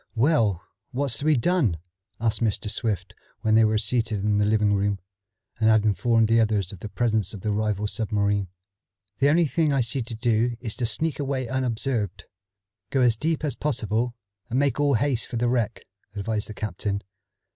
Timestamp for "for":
15.27-15.37